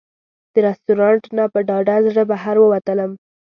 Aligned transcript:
له 0.53 0.57
رسټورانټ 0.65 1.23
نه 1.37 1.43
په 1.53 1.59
ډاډه 1.67 1.95
زړه 2.07 2.23
بهر 2.31 2.55
ووتلم. 2.59 3.11